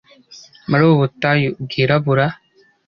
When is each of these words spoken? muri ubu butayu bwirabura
muri 0.69 0.81
ubu 0.85 0.95
butayu 1.03 1.49
bwirabura 1.63 2.25